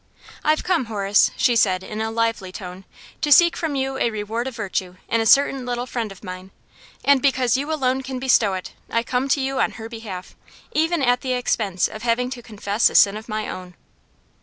[0.43, 2.85] "I've come, Horace," she said in a lively tone,
[3.21, 6.49] "to seek from you a reward of virtue in a certain little friend of mine;
[7.05, 10.35] and because you alone can bestow it, I come to you on her behalf,
[10.71, 13.75] even at the expense of having to confess a sin of my own."